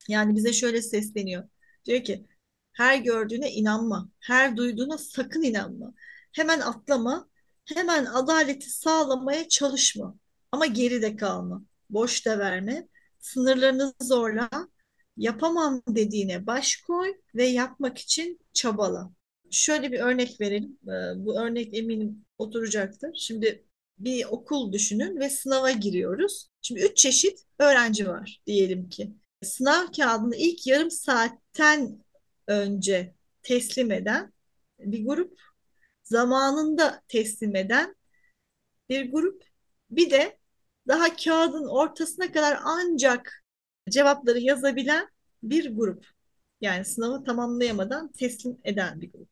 Yani 0.09 0.37
bize 0.37 0.53
şöyle 0.53 0.83
sesleniyor. 0.83 1.49
Diyor 1.85 2.05
ki 2.05 2.27
her 2.73 2.99
gördüğüne 2.99 3.53
inanma, 3.53 4.11
her 4.21 4.57
duyduğuna 4.57 4.99
sakın 4.99 5.43
inanma. 5.43 5.95
Hemen 6.33 6.61
atlama, 6.61 7.29
hemen 7.65 8.05
adaleti 8.05 8.71
sağlamaya 8.71 9.49
çalışma. 9.49 10.17
Ama 10.53 10.67
geride 10.67 11.17
kalma, 11.17 11.65
boş 11.91 12.27
da 12.27 12.39
verme, 12.39 12.89
sınırlarını 13.19 13.95
zorla, 14.03 14.51
yapamam 15.17 15.83
dediğine 15.89 16.47
baş 16.47 16.77
koy 16.77 17.15
ve 17.35 17.45
yapmak 17.45 17.99
için 17.99 18.39
çabala. 18.53 19.11
Şöyle 19.51 19.93
bir 19.93 20.01
örnek 20.01 20.41
verelim. 20.41 20.79
Ee, 20.85 21.25
bu 21.25 21.41
örnek 21.41 21.75
eminim 21.75 22.25
oturacaktır. 22.39 23.15
Şimdi 23.15 23.65
bir 23.99 24.25
okul 24.25 24.73
düşünün 24.73 25.21
ve 25.21 25.31
sınava 25.31 25.71
giriyoruz. 25.71 26.49
Şimdi 26.63 26.81
üç 26.81 26.97
çeşit 26.97 27.45
öğrenci 27.59 28.09
var 28.09 28.43
diyelim 28.47 28.89
ki. 28.89 29.13
Sınav 29.43 29.93
kağıdını 29.97 30.37
ilk 30.37 30.67
yarım 30.67 30.91
saatten 30.91 32.05
önce 32.47 33.15
teslim 33.43 33.91
eden 33.91 34.33
bir 34.79 35.07
grup, 35.07 35.41
zamanında 36.05 37.03
teslim 37.09 37.57
eden 37.57 37.97
bir 38.89 39.13
grup, 39.13 39.45
bir 39.91 40.11
de 40.11 40.39
daha 40.89 41.17
kağıdın 41.17 41.67
ortasına 41.67 42.33
kadar 42.33 42.59
ancak 42.65 43.45
cevapları 43.91 44.41
yazabilen 44.41 45.09
bir 45.43 45.77
grup. 45.77 46.07
Yani 46.61 46.85
sınavı 46.85 47.25
tamamlayamadan 47.25 48.13
teslim 48.13 48.59
eden 48.65 49.01
bir 49.01 49.13
grup. 49.13 49.29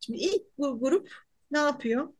Şimdi 0.00 0.18
ilk 0.18 0.58
bu 0.58 0.80
grup 0.80 1.12
ne 1.50 1.58
yapıyor? 1.58 2.14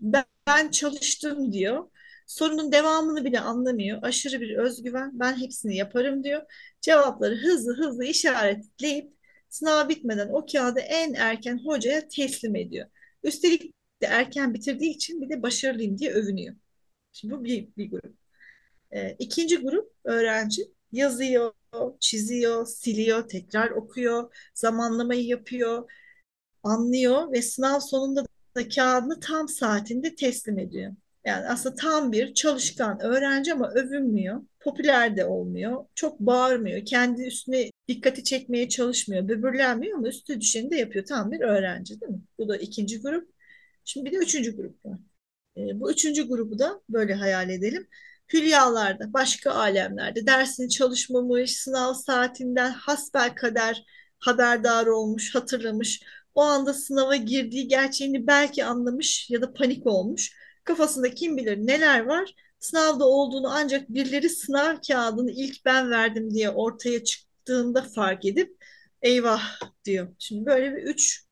Ben, 0.00 0.24
ben 0.46 0.70
çalıştım 0.70 1.52
diyor. 1.52 1.90
Sorunun 2.26 2.72
devamını 2.72 3.24
bile 3.24 3.40
anlamıyor. 3.40 3.98
Aşırı 4.02 4.40
bir 4.40 4.56
özgüven. 4.56 5.10
Ben 5.20 5.36
hepsini 5.36 5.76
yaparım 5.76 6.24
diyor. 6.24 6.42
Cevapları 6.80 7.36
hızlı 7.36 7.76
hızlı 7.76 8.04
işaretleyip 8.04 9.12
sınav 9.48 9.88
bitmeden 9.88 10.28
o 10.28 10.46
kağıdı 10.46 10.80
en 10.80 11.14
erken 11.14 11.64
hocaya 11.64 12.08
teslim 12.08 12.56
ediyor. 12.56 12.88
Üstelik 13.22 13.74
de 14.02 14.06
erken 14.06 14.54
bitirdiği 14.54 14.90
için 14.94 15.22
bir 15.22 15.28
de 15.30 15.42
başarılıyım 15.42 15.98
diye 15.98 16.12
övünüyor. 16.12 16.56
Şimdi 17.12 17.34
bu 17.34 17.44
bir, 17.44 17.68
bir 17.76 17.90
grup. 17.90 18.16
E, 18.92 19.16
ikinci 19.18 19.56
grup 19.56 19.92
öğrenci 20.04 20.62
yazıyor, 20.92 21.52
çiziyor, 22.00 22.66
siliyor, 22.66 23.28
tekrar 23.28 23.70
okuyor, 23.70 24.50
zamanlamayı 24.54 25.26
yapıyor, 25.26 25.90
anlıyor 26.62 27.32
ve 27.32 27.42
sınav 27.42 27.80
sonunda 27.80 28.24
da 28.24 28.28
kağıdını 28.54 29.20
tam 29.20 29.48
saatinde 29.48 30.14
teslim 30.14 30.58
ediyor. 30.58 30.92
Yani 31.24 31.46
aslında 31.48 31.74
tam 31.76 32.12
bir 32.12 32.34
çalışkan 32.34 33.00
öğrenci 33.02 33.52
ama 33.52 33.70
övünmüyor. 33.70 34.42
Popüler 34.60 35.16
de 35.16 35.24
olmuyor. 35.24 35.84
Çok 35.94 36.20
bağırmıyor. 36.20 36.84
Kendi 36.84 37.22
üstüne 37.22 37.70
dikkati 37.88 38.24
çekmeye 38.24 38.68
çalışmıyor. 38.68 39.28
Böbürlenmiyor 39.28 39.98
ama 39.98 40.08
üstü 40.08 40.40
düşeni 40.40 40.70
de 40.70 40.76
yapıyor. 40.76 41.04
Tam 41.04 41.32
bir 41.32 41.40
öğrenci 41.40 42.00
değil 42.00 42.12
mi? 42.12 42.20
Bu 42.38 42.48
da 42.48 42.56
ikinci 42.56 43.00
grup. 43.00 43.30
Şimdi 43.84 44.10
bir 44.10 44.12
de 44.12 44.16
üçüncü 44.16 44.56
grup 44.56 44.86
var. 44.86 44.98
E, 45.56 45.80
bu 45.80 45.92
üçüncü 45.92 46.28
grubu 46.28 46.58
da 46.58 46.80
böyle 46.88 47.14
hayal 47.14 47.50
edelim 47.50 47.88
hülyalarda, 48.32 49.12
başka 49.12 49.50
alemlerde 49.52 50.26
dersini 50.26 50.68
çalışmamış, 50.68 51.56
sınav 51.56 51.94
saatinden 51.94 52.70
hasbel 52.70 53.34
kader 53.34 53.84
haberdar 54.18 54.86
olmuş, 54.86 55.34
hatırlamış. 55.34 56.02
O 56.34 56.42
anda 56.42 56.74
sınava 56.74 57.16
girdiği 57.16 57.68
gerçeğini 57.68 58.26
belki 58.26 58.64
anlamış 58.64 59.30
ya 59.30 59.42
da 59.42 59.52
panik 59.52 59.86
olmuş. 59.86 60.32
Kafasında 60.64 61.14
kim 61.14 61.36
bilir 61.36 61.56
neler 61.56 62.00
var. 62.06 62.34
Sınavda 62.60 63.04
olduğunu 63.04 63.48
ancak 63.52 63.88
birileri 63.88 64.28
sınav 64.28 64.76
kağıdını 64.88 65.30
ilk 65.30 65.64
ben 65.64 65.90
verdim 65.90 66.30
diye 66.34 66.50
ortaya 66.50 67.04
çıktığında 67.04 67.82
fark 67.82 68.24
edip 68.24 68.64
eyvah 69.02 69.42
diyor. 69.84 70.14
Şimdi 70.18 70.46
böyle 70.46 70.76
bir 70.76 70.82
üç 70.82 71.24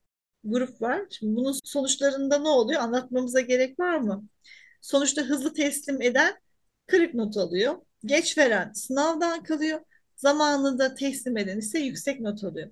grup 0.43 0.81
var. 0.81 1.01
Şimdi 1.09 1.35
bunun 1.35 1.59
sonuçlarında 1.63 2.37
ne 2.37 2.49
oluyor? 2.49 2.81
Anlatmamıza 2.81 3.39
gerek 3.41 3.79
var 3.79 3.97
mı? 3.97 4.23
Sonuçta 4.81 5.21
hızlı 5.21 5.53
teslim 5.53 6.01
eden 6.01 6.35
kırık 6.87 7.13
not 7.13 7.37
alıyor. 7.37 7.75
Geç 8.05 8.37
veren 8.37 8.71
sınavdan 8.73 9.43
kalıyor. 9.43 9.79
Zamanında 10.19 10.95
teslim 10.95 11.37
eden 11.37 11.57
ise 11.57 11.79
yüksek 11.79 12.19
not 12.19 12.43
alıyor. 12.43 12.69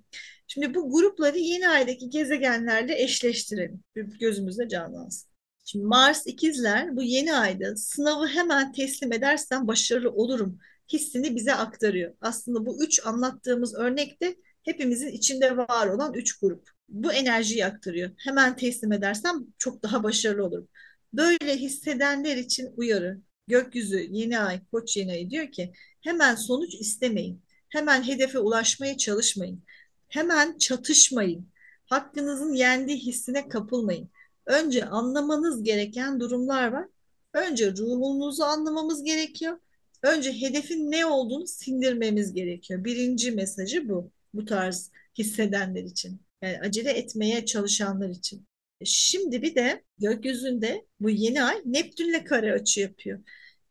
Şimdi 0.47 0.75
bu 0.75 0.91
grupları 0.91 1.37
yeni 1.37 1.69
aydaki 1.69 2.09
gezegenlerle 2.09 3.03
eşleştirelim. 3.03 3.83
Gözümüzde 4.19 4.67
canlansın. 4.67 5.29
Şimdi 5.65 5.85
Mars 5.85 6.27
ikizler 6.27 6.95
bu 6.95 7.03
yeni 7.03 7.33
ayda 7.33 7.75
sınavı 7.75 8.27
hemen 8.27 8.71
teslim 8.71 9.13
edersem 9.13 9.67
başarılı 9.67 10.11
olurum 10.11 10.59
hissini 10.93 11.35
bize 11.35 11.53
aktarıyor. 11.53 12.13
Aslında 12.21 12.65
bu 12.65 12.83
üç 12.83 13.05
anlattığımız 13.05 13.75
örnekte 13.75 14.35
hepimizin 14.63 15.07
içinde 15.07 15.57
var 15.57 15.87
olan 15.87 16.13
üç 16.13 16.39
grup. 16.39 16.69
Bu 16.89 17.13
enerjiyi 17.13 17.65
aktarıyor. 17.65 18.11
Hemen 18.17 18.55
teslim 18.55 18.91
edersem 18.91 19.45
çok 19.57 19.83
daha 19.83 20.03
başarılı 20.03 20.45
olurum. 20.45 20.67
Böyle 21.13 21.57
hissedenler 21.57 22.37
için 22.37 22.69
uyarı. 22.77 23.21
Gökyüzü 23.47 24.07
yeni 24.11 24.39
ay, 24.39 24.59
koç 24.71 24.97
yeni 24.97 25.11
ay 25.11 25.29
diyor 25.29 25.51
ki 25.51 25.73
hemen 26.01 26.35
sonuç 26.35 26.75
istemeyin. 26.75 27.41
Hemen 27.69 28.03
hedefe 28.03 28.39
ulaşmaya 28.39 28.97
çalışmayın. 28.97 29.63
Hemen 30.07 30.57
çatışmayın. 30.57 31.49
Hakkınızın 31.85 32.53
yendiği 32.53 32.97
hissine 32.97 33.49
kapılmayın. 33.49 34.09
Önce 34.45 34.85
anlamanız 34.85 35.63
gereken 35.63 36.19
durumlar 36.19 36.71
var. 36.71 36.87
Önce 37.33 37.71
ruhunuzu 37.71 38.43
anlamamız 38.43 39.03
gerekiyor. 39.03 39.59
Önce 40.03 40.41
hedefin 40.41 40.91
ne 40.91 41.05
olduğunu 41.05 41.47
sindirmemiz 41.47 42.33
gerekiyor. 42.33 42.83
Birinci 42.83 43.31
mesajı 43.31 43.89
bu. 43.89 44.11
Bu 44.33 44.45
tarz 44.45 44.91
hissedenler 45.17 45.83
için. 45.83 46.21
Yani 46.41 46.59
acele 46.59 46.91
etmeye 46.91 47.45
çalışanlar 47.45 48.09
için. 48.09 48.47
Şimdi 48.85 49.41
bir 49.41 49.55
de 49.55 49.83
gökyüzünde 49.97 50.85
bu 50.99 51.09
yeni 51.09 51.43
ay 51.43 51.61
Neptünle 51.65 52.23
kare 52.23 52.53
açı 52.53 52.79
yapıyor. 52.81 53.19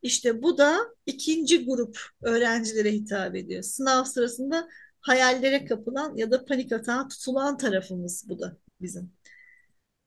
İşte 0.02 0.42
bu 0.42 0.58
da 0.58 0.78
ikinci 1.06 1.64
grup 1.66 2.00
öğrencilere 2.22 2.92
hitap 2.92 3.34
ediyor. 3.34 3.62
Sınav 3.62 4.04
sırasında 4.04 4.68
hayallere 5.00 5.64
kapılan 5.64 6.16
ya 6.16 6.30
da 6.30 6.44
panik 6.44 6.72
atağa 6.72 7.08
tutulan 7.08 7.56
tarafımız 7.56 8.24
bu 8.28 8.40
da 8.40 8.56
bizim. 8.80 9.12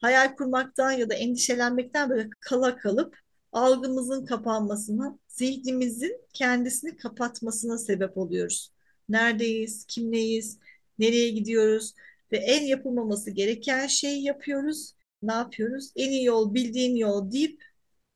Hayal 0.01 0.35
kurmaktan 0.35 0.91
ya 0.91 1.09
da 1.09 1.13
endişelenmekten 1.13 2.09
böyle 2.09 2.29
kala 2.39 2.77
kalıp 2.77 3.17
algımızın 3.51 4.25
kapanmasına, 4.25 5.19
zihnimizin 5.27 6.21
kendisini 6.33 6.97
kapatmasına 6.97 7.77
sebep 7.77 8.17
oluyoruz. 8.17 8.73
Neredeyiz, 9.09 9.85
kimleyiz, 9.87 10.59
nereye 10.99 11.29
gidiyoruz 11.29 11.93
ve 12.31 12.37
en 12.37 12.65
yapılmaması 12.65 13.31
gereken 13.31 13.87
şeyi 13.87 14.23
yapıyoruz. 14.23 14.93
Ne 15.21 15.33
yapıyoruz? 15.33 15.91
En 15.95 16.11
iyi 16.11 16.23
yol 16.25 16.53
bildiğin 16.53 16.95
yol 16.95 17.31
deyip 17.31 17.63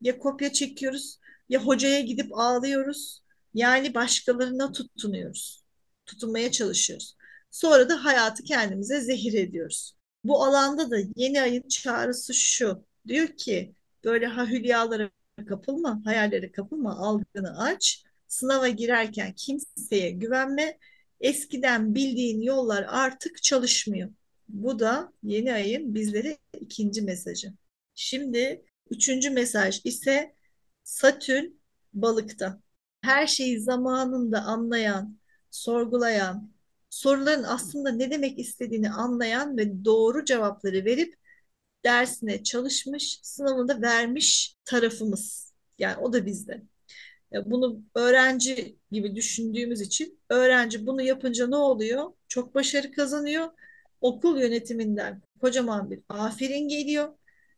ya 0.01 0.19
kopya 0.19 0.51
çekiyoruz 0.53 1.19
ya 1.49 1.59
hocaya 1.65 2.01
gidip 2.01 2.27
ağlıyoruz. 2.39 3.23
Yani 3.53 3.93
başkalarına 3.93 4.71
tutunuyoruz. 4.71 5.63
Tutunmaya 6.05 6.51
çalışıyoruz. 6.51 7.15
Sonra 7.51 7.89
da 7.89 8.05
hayatı 8.05 8.43
kendimize 8.43 9.01
zehir 9.01 9.33
ediyoruz. 9.33 9.95
Bu 10.23 10.43
alanda 10.43 10.91
da 10.91 10.97
yeni 11.15 11.41
ayın 11.41 11.67
çağrısı 11.67 12.33
şu. 12.33 12.85
Diyor 13.07 13.27
ki 13.27 13.75
böyle 14.03 14.25
ha 14.25 14.47
hülyalara 14.47 15.09
kapılma, 15.47 16.01
hayallere 16.05 16.51
kapılma, 16.51 16.97
algını 16.97 17.59
aç. 17.63 18.03
Sınava 18.27 18.67
girerken 18.67 19.33
kimseye 19.33 20.11
güvenme. 20.11 20.77
Eskiden 21.23 21.95
bildiğin 21.95 22.41
yollar 22.41 22.85
artık 22.89 23.43
çalışmıyor. 23.43 24.11
Bu 24.49 24.79
da 24.79 25.13
yeni 25.23 25.53
ayın 25.53 25.95
bizlere 25.95 26.37
ikinci 26.61 27.03
mesajı. 27.03 27.53
Şimdi 27.95 28.65
üçüncü 28.91 29.29
mesaj 29.29 29.81
ise 29.85 30.35
Satürn 30.83 31.45
balıkta. 31.93 32.61
Her 33.01 33.27
şeyi 33.27 33.61
zamanında 33.61 34.41
anlayan, 34.41 35.19
sorgulayan, 35.51 36.53
soruların 36.89 37.43
aslında 37.43 37.91
ne 37.91 38.11
demek 38.11 38.39
istediğini 38.39 38.91
anlayan 38.91 39.57
ve 39.57 39.85
doğru 39.85 40.25
cevapları 40.25 40.85
verip 40.85 41.15
dersine 41.85 42.43
çalışmış, 42.43 43.19
sınavında 43.23 43.81
vermiş 43.81 44.57
tarafımız. 44.65 45.53
Yani 45.79 45.97
o 45.97 46.13
da 46.13 46.25
bizde. 46.25 46.63
Bunu 47.45 47.81
öğrenci 47.95 48.77
gibi 48.91 49.15
düşündüğümüz 49.15 49.81
için 49.81 50.19
öğrenci 50.29 50.87
bunu 50.87 51.01
yapınca 51.01 51.47
ne 51.47 51.55
oluyor? 51.55 52.11
Çok 52.27 52.55
başarı 52.55 52.91
kazanıyor. 52.91 53.49
Okul 54.01 54.39
yönetiminden 54.41 55.21
kocaman 55.41 55.91
bir 55.91 55.99
aferin 56.09 56.67
geliyor. 56.67 57.13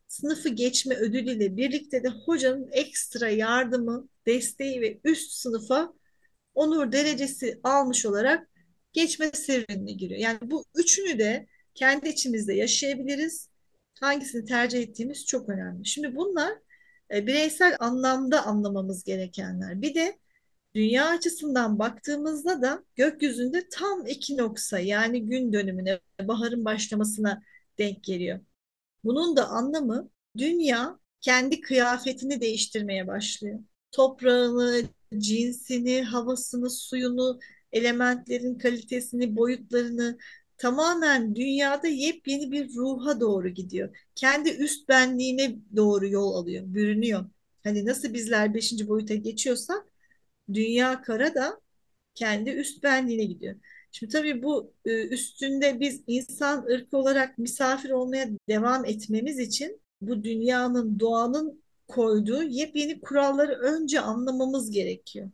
Sınıfı 0.08 0.48
geçme 0.48 0.94
ödülüyle 0.94 1.56
birlikte 1.56 2.02
de 2.04 2.08
hocanın 2.08 2.68
ekstra 2.72 3.28
yardımı, 3.28 4.08
desteği 4.26 4.80
ve 4.80 5.00
üst 5.04 5.32
sınıfa 5.32 5.92
onur 6.54 6.92
derecesi 6.92 7.60
almış 7.64 8.06
olarak 8.06 8.48
geçme 8.92 9.30
serüvenine 9.34 9.92
giriyor. 9.92 10.20
Yani 10.20 10.38
bu 10.42 10.64
üçünü 10.74 11.18
de 11.18 11.46
kendi 11.74 12.08
içimizde 12.08 12.54
yaşayabiliriz. 12.54 13.48
Hangisini 14.00 14.44
tercih 14.44 14.82
ettiğimiz 14.82 15.26
çok 15.26 15.48
önemli. 15.48 15.86
Şimdi 15.86 16.16
bunlar 16.16 16.52
e, 17.14 17.26
bireysel 17.26 17.76
anlamda 17.80 18.46
anlamamız 18.46 19.04
gerekenler. 19.04 19.82
Bir 19.82 19.94
de 19.94 20.18
dünya 20.74 21.08
açısından 21.08 21.78
baktığımızda 21.78 22.62
da 22.62 22.84
gökyüzünde 22.94 23.68
tam 23.68 24.06
ekinoksa 24.06 24.78
yani 24.78 25.26
gün 25.26 25.52
dönümüne, 25.52 26.00
baharın 26.22 26.64
başlamasına 26.64 27.42
denk 27.78 28.04
geliyor. 28.04 28.40
Bunun 29.04 29.36
da 29.36 29.48
anlamı 29.48 30.10
dünya 30.36 30.98
kendi 31.20 31.60
kıyafetini 31.60 32.40
değiştirmeye 32.40 33.06
başlıyor. 33.06 33.58
Toprağını, 33.92 34.82
cinsini, 35.18 36.02
havasını, 36.02 36.70
suyunu, 36.70 37.40
elementlerin 37.72 38.58
kalitesini, 38.58 39.36
boyutlarını 39.36 40.18
tamamen 40.58 41.34
dünyada 41.34 41.88
yepyeni 41.88 42.52
bir 42.52 42.74
ruha 42.74 43.20
doğru 43.20 43.48
gidiyor. 43.48 43.96
Kendi 44.14 44.50
üst 44.50 44.88
benliğine 44.88 45.56
doğru 45.76 46.08
yol 46.08 46.34
alıyor, 46.34 46.64
bürünüyor. 46.66 47.24
Hani 47.64 47.86
nasıl 47.86 48.14
bizler 48.14 48.54
beşinci 48.54 48.88
boyuta 48.88 49.14
geçiyorsak 49.14 49.86
dünya 50.54 51.02
kara 51.02 51.34
da 51.34 51.60
kendi 52.14 52.50
üst 52.50 52.82
benliğine 52.82 53.24
gidiyor. 53.24 53.56
Şimdi 53.92 54.12
tabii 54.12 54.42
bu 54.42 54.74
e, 54.84 55.08
üstünde 55.08 55.80
biz 55.80 56.02
insan 56.06 56.64
ırkı 56.64 56.96
olarak 56.96 57.38
misafir 57.38 57.90
olmaya 57.90 58.28
devam 58.48 58.84
etmemiz 58.84 59.38
için 59.38 59.80
bu 60.00 60.24
dünyanın, 60.24 61.00
doğanın 61.00 61.62
koyduğu 61.88 62.42
yepyeni 62.42 63.00
kuralları 63.00 63.52
önce 63.52 64.00
anlamamız 64.00 64.70
gerekiyor. 64.70 65.30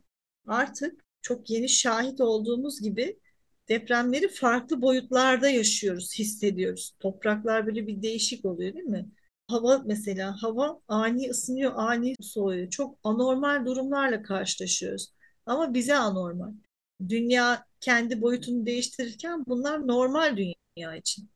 Artık 0.46 1.04
çok 1.22 1.50
yeni 1.50 1.68
şahit 1.68 2.20
olduğumuz 2.20 2.80
gibi 2.80 3.18
depremleri 3.68 4.28
farklı 4.28 4.82
boyutlarda 4.82 5.48
yaşıyoruz, 5.48 6.18
hissediyoruz. 6.18 6.94
Topraklar 7.00 7.66
böyle 7.66 7.86
bir 7.86 8.02
değişik 8.02 8.44
oluyor 8.44 8.74
değil 8.74 8.84
mi? 8.84 9.08
Hava 9.48 9.82
mesela, 9.86 10.42
hava 10.42 10.80
ani 10.88 11.30
ısınıyor, 11.30 11.72
ani 11.76 12.14
soğuyor. 12.20 12.70
Çok 12.70 12.98
anormal 13.04 13.66
durumlarla 13.66 14.22
karşılaşıyoruz. 14.22 15.12
Ama 15.46 15.74
bize 15.74 15.94
anormal. 15.94 16.52
Dünya 17.08 17.66
kendi 17.80 18.22
boyutunu 18.22 18.66
değiştirirken 18.66 19.44
bunlar 19.46 19.86
normal 19.86 20.36
dünya 20.36 20.96
için. 20.96 21.30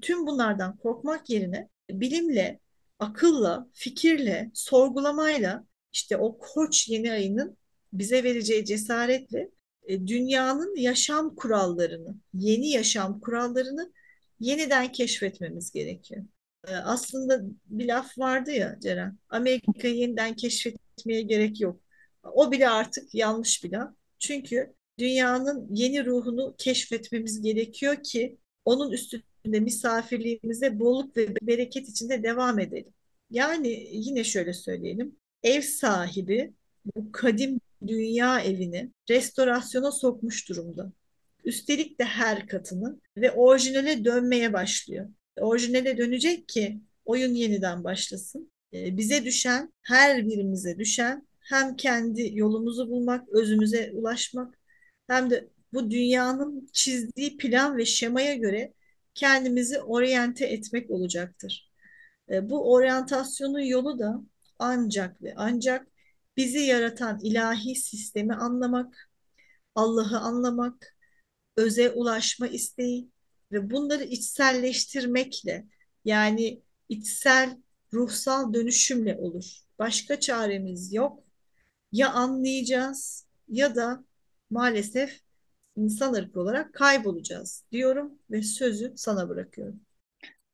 tüm 0.00 0.26
bunlardan 0.26 0.76
korkmak 0.76 1.30
yerine 1.30 1.68
bilimle, 1.90 2.60
akılla, 2.98 3.68
fikirle, 3.72 4.50
sorgulamayla 4.54 5.64
işte 5.92 6.16
o 6.16 6.38
koç 6.38 6.88
yeni 6.88 7.12
ayının 7.12 7.56
bize 7.92 8.24
vereceği 8.24 8.64
cesaretle 8.64 9.50
dünyanın 9.88 10.76
yaşam 10.76 11.34
kurallarını, 11.34 12.14
yeni 12.34 12.70
yaşam 12.70 13.20
kurallarını 13.20 13.92
yeniden 14.40 14.92
keşfetmemiz 14.92 15.72
gerekiyor. 15.72 16.24
E, 16.68 16.74
aslında 16.74 17.40
bir 17.66 17.88
laf 17.88 18.18
vardı 18.18 18.50
ya 18.50 18.78
Ceren, 18.80 19.18
Amerika'yı 19.28 19.94
yeniden 19.94 20.34
keşfetmeye 20.36 21.22
gerek 21.22 21.60
yok. 21.60 21.80
O 22.22 22.52
bile 22.52 22.68
artık 22.68 23.14
yanlış 23.14 23.64
bir 23.64 23.72
laf. 23.72 23.94
Çünkü 24.18 24.74
dünyanın 24.98 25.66
yeni 25.70 26.06
ruhunu 26.06 26.54
keşfetmemiz 26.58 27.42
gerekiyor 27.42 28.02
ki 28.02 28.38
onun 28.64 28.90
üstünde 28.90 29.60
misafirliğimize 29.60 30.78
bolluk 30.78 31.16
ve 31.16 31.34
bereket 31.42 31.88
içinde 31.88 32.22
devam 32.22 32.58
edelim. 32.58 32.92
Yani 33.30 33.88
yine 33.92 34.24
şöyle 34.24 34.52
söyleyelim. 34.52 35.16
Ev 35.42 35.60
sahibi 35.60 36.54
bu 36.96 37.12
kadim 37.12 37.60
dünya 37.88 38.40
evini 38.40 38.90
restorasyona 39.10 39.92
sokmuş 39.92 40.48
durumda. 40.48 40.92
Üstelik 41.44 42.00
de 42.00 42.04
her 42.04 42.46
katını 42.46 43.00
ve 43.16 43.30
orijinale 43.30 44.04
dönmeye 44.04 44.52
başlıyor. 44.52 45.08
Orijinale 45.36 45.98
dönecek 45.98 46.48
ki 46.48 46.80
oyun 47.04 47.34
yeniden 47.34 47.84
başlasın. 47.84 48.50
Ee, 48.74 48.96
bize 48.96 49.24
düşen, 49.24 49.72
her 49.82 50.26
birimize 50.26 50.78
düşen 50.78 51.26
hem 51.40 51.76
kendi 51.76 52.30
yolumuzu 52.38 52.90
bulmak, 52.90 53.28
özümüze 53.28 53.92
ulaşmak 53.94 54.58
hem 55.06 55.30
de 55.30 55.48
bu 55.72 55.90
dünyanın 55.90 56.68
çizdiği 56.72 57.36
plan 57.36 57.76
ve 57.76 57.84
şemaya 57.84 58.34
göre 58.34 58.72
kendimizi 59.14 59.80
oryante 59.80 60.46
etmek 60.46 60.90
olacaktır. 60.90 61.72
Ee, 62.30 62.50
bu 62.50 62.72
oryantasyonun 62.72 63.60
yolu 63.60 63.98
da 63.98 64.20
ancak 64.58 65.22
ve 65.22 65.34
ancak 65.36 65.86
bizi 66.36 66.58
yaratan 66.58 67.20
ilahi 67.22 67.76
sistemi 67.76 68.34
anlamak, 68.34 69.10
Allah'ı 69.74 70.18
anlamak, 70.18 70.96
öze 71.56 71.90
ulaşma 71.90 72.46
isteği 72.46 73.10
ve 73.52 73.70
bunları 73.70 74.04
içselleştirmekle 74.04 75.66
yani 76.04 76.62
içsel 76.88 77.58
ruhsal 77.92 78.54
dönüşümle 78.54 79.16
olur. 79.16 79.60
Başka 79.78 80.20
çaremiz 80.20 80.92
yok. 80.92 81.24
Ya 81.92 82.12
anlayacağız 82.12 83.26
ya 83.48 83.76
da 83.76 84.04
maalesef 84.50 85.20
insan 85.76 86.14
ırkı 86.14 86.40
olarak 86.40 86.74
kaybolacağız 86.74 87.64
diyorum 87.72 88.18
ve 88.30 88.42
sözü 88.42 88.92
sana 88.96 89.28
bırakıyorum. 89.28 89.80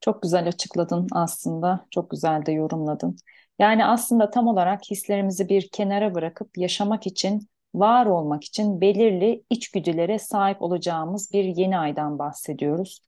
Çok 0.01 0.21
güzel 0.21 0.47
açıkladın 0.47 1.07
aslında. 1.11 1.85
Çok 1.91 2.11
güzel 2.11 2.45
de 2.45 2.51
yorumladın. 2.51 3.17
Yani 3.59 3.85
aslında 3.85 4.29
tam 4.29 4.47
olarak 4.47 4.83
hislerimizi 4.91 5.49
bir 5.49 5.69
kenara 5.69 6.15
bırakıp 6.15 6.57
yaşamak 6.57 7.07
için, 7.07 7.49
var 7.75 8.05
olmak 8.05 8.43
için 8.43 8.81
belirli 8.81 9.43
içgüdülere 9.49 10.19
sahip 10.19 10.61
olacağımız 10.61 11.33
bir 11.33 11.43
yeni 11.43 11.77
aydan 11.77 12.19
bahsediyoruz. 12.19 13.01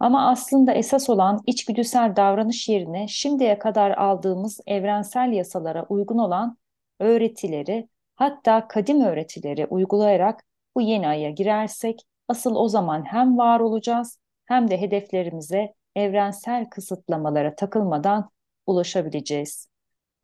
Ama 0.00 0.30
aslında 0.30 0.72
esas 0.72 1.10
olan 1.10 1.40
içgüdüsel 1.46 2.16
davranış 2.16 2.68
yerine 2.68 3.08
şimdiye 3.08 3.58
kadar 3.58 3.90
aldığımız 3.90 4.60
evrensel 4.66 5.32
yasalara 5.32 5.86
uygun 5.88 6.18
olan 6.18 6.56
öğretileri, 7.00 7.88
hatta 8.16 8.68
kadim 8.68 9.00
öğretileri 9.00 9.66
uygulayarak 9.66 10.44
bu 10.76 10.80
yeni 10.80 11.08
aya 11.08 11.30
girersek 11.30 12.02
asıl 12.28 12.56
o 12.56 12.68
zaman 12.68 13.04
hem 13.04 13.38
var 13.38 13.60
olacağız 13.60 14.18
hem 14.44 14.70
de 14.70 14.80
hedeflerimize 14.80 15.74
evrensel 15.94 16.68
kısıtlamalara 16.70 17.54
takılmadan 17.54 18.30
ulaşabileceğiz. 18.66 19.68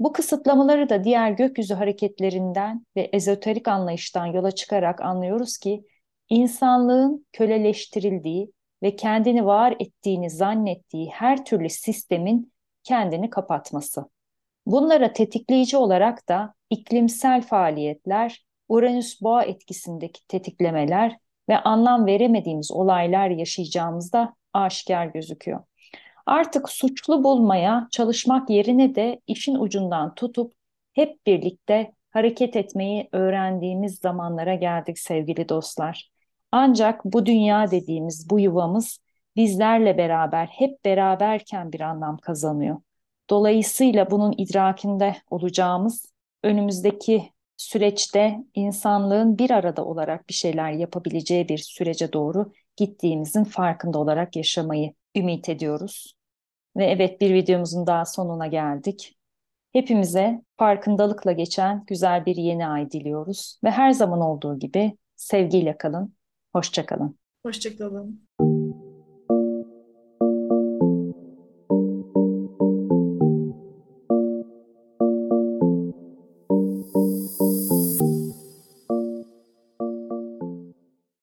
Bu 0.01 0.13
kısıtlamaları 0.13 0.89
da 0.89 1.05
diğer 1.05 1.31
gökyüzü 1.31 1.75
hareketlerinden 1.75 2.87
ve 2.97 3.01
ezoterik 3.13 3.69
anlayıştan 3.69 4.27
yola 4.27 4.51
çıkarak 4.51 5.01
anlıyoruz 5.01 5.59
ki 5.59 5.85
insanlığın 6.29 7.27
köleleştirildiği 7.33 8.53
ve 8.83 8.97
kendini 8.97 9.47
var 9.47 9.77
ettiğini 9.81 10.31
zannettiği 10.31 11.11
her 11.11 11.45
türlü 11.45 11.71
sistemin 11.71 12.53
kendini 12.83 13.31
kapatması. 13.31 14.05
Bunlara 14.67 15.13
tetikleyici 15.13 15.77
olarak 15.77 16.29
da 16.29 16.55
iklimsel 16.71 17.43
faaliyetler, 17.43 18.45
Uranüs 18.69 19.23
boğa 19.23 19.43
etkisindeki 19.43 20.27
tetiklemeler 20.27 21.17
ve 21.49 21.59
anlam 21.59 22.07
veremediğimiz 22.07 22.73
olaylar 22.73 23.31
yaşayacağımızda 23.31 24.35
aşikar 24.53 25.07
gözüküyor. 25.07 25.61
Artık 26.27 26.69
suçlu 26.69 27.25
bulmaya 27.25 27.89
çalışmak 27.91 28.51
yerine 28.51 28.95
de 28.95 29.21
işin 29.27 29.55
ucundan 29.55 30.15
tutup 30.15 30.53
hep 30.93 31.27
birlikte 31.27 31.93
hareket 32.11 32.57
etmeyi 32.57 33.09
öğrendiğimiz 33.13 33.99
zamanlara 33.99 34.55
geldik 34.55 34.99
sevgili 34.99 35.49
dostlar. 35.49 36.11
Ancak 36.53 37.05
bu 37.05 37.27
dünya 37.27 37.71
dediğimiz 37.71 38.31
bu 38.31 38.41
yuvamız 38.41 38.99
bizlerle 39.37 39.99
beraber 39.99 40.47
hep 40.47 40.85
beraberken 40.85 41.73
bir 41.73 41.81
anlam 41.81 42.19
kazanıyor. 42.19 42.77
Dolayısıyla 43.31 44.11
bunun 44.11 44.35
idrakinde 44.39 45.17
olacağımız 45.31 46.13
önümüzdeki 46.43 47.33
süreçte 47.57 48.39
insanlığın 48.55 49.39
bir 49.39 49.51
arada 49.51 49.85
olarak 49.85 50.29
bir 50.29 50.35
şeyler 50.35 50.73
yapabileceği 50.73 51.49
bir 51.49 51.59
sürece 51.59 52.13
doğru 52.13 52.53
gittiğimizin 52.81 53.45
farkında 53.45 53.99
olarak 53.99 54.37
yaşamayı 54.37 54.93
ümit 55.17 55.49
ediyoruz. 55.49 56.15
Ve 56.77 56.85
evet 56.85 57.21
bir 57.21 57.35
videomuzun 57.35 57.87
daha 57.87 58.05
sonuna 58.05 58.47
geldik. 58.47 59.17
Hepimize 59.73 60.43
farkındalıkla 60.57 61.33
geçen 61.33 61.85
güzel 61.87 62.27
bir 62.27 62.37
yeni 62.37 62.67
ay 62.67 62.91
diliyoruz 62.91 63.59
ve 63.65 63.71
her 63.71 63.91
zaman 63.91 64.21
olduğu 64.21 64.59
gibi 64.59 64.97
sevgiyle 65.17 65.77
kalın, 65.77 66.15
hoşça 66.53 66.87
kalın. 66.87 67.19
Hoşça 67.47 67.77
kalın. 67.77 68.29